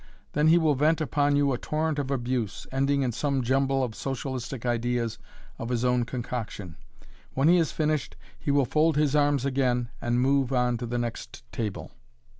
[0.33, 3.93] Then he will vent upon you a torrent of abuse, ending in some jumble of
[3.93, 5.19] socialistic ideas
[5.59, 6.75] of his own concoction.
[7.35, 10.97] When he has finished, he will fold his arms again and move on to the
[10.97, 11.91] next table.